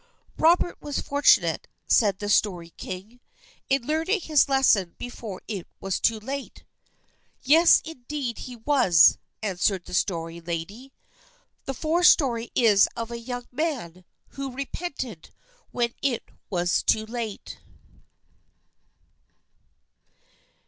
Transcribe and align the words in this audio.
"Robert 0.39 0.81
was 0.81 0.99
fortunate," 0.99 1.67
said 1.85 2.17
the 2.17 2.27
Story 2.27 2.71
King, 2.71 3.19
"in 3.69 3.85
learning 3.85 4.21
his 4.21 4.49
lesson 4.49 4.95
before 4.97 5.43
it 5.47 5.67
was 5.79 5.99
too 5.99 6.19
late." 6.19 6.63
"Yes, 7.43 7.83
indeed, 7.85 8.39
he 8.39 8.55
was," 8.55 9.19
answered 9.43 9.85
the 9.85 9.93
Story 9.93 10.41
Lady. 10.41 10.91
"The 11.65 11.75
fourth 11.75 12.07
story 12.07 12.49
is 12.55 12.89
of 12.95 13.11
a 13.11 13.19
young 13.19 13.45
man 13.51 14.03
who 14.29 14.51
repented 14.51 15.29
when 15.69 15.93
it 16.01 16.29
was 16.49 16.81
too 16.81 17.05
late." 17.05 17.59